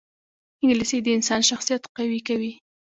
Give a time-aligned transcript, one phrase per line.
[0.61, 2.51] انګلیسي د انسان شخصیت قوي کوي